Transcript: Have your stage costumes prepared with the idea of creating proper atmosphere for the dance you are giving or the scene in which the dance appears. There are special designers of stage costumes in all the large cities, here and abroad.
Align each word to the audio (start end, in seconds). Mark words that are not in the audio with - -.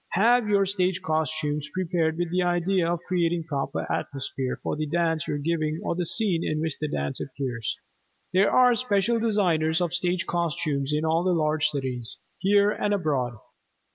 Have 0.13 0.49
your 0.49 0.65
stage 0.65 1.03
costumes 1.03 1.69
prepared 1.75 2.17
with 2.17 2.31
the 2.31 2.41
idea 2.41 2.91
of 2.91 3.01
creating 3.07 3.43
proper 3.43 3.85
atmosphere 3.91 4.59
for 4.63 4.75
the 4.75 4.87
dance 4.87 5.27
you 5.27 5.35
are 5.35 5.37
giving 5.37 5.79
or 5.83 5.93
the 5.93 6.07
scene 6.07 6.43
in 6.43 6.59
which 6.59 6.79
the 6.79 6.87
dance 6.87 7.19
appears. 7.19 7.77
There 8.33 8.49
are 8.51 8.73
special 8.73 9.19
designers 9.19 9.79
of 9.79 9.93
stage 9.93 10.25
costumes 10.25 10.91
in 10.91 11.05
all 11.05 11.23
the 11.23 11.33
large 11.33 11.67
cities, 11.67 12.17
here 12.39 12.71
and 12.71 12.95
abroad. 12.95 13.35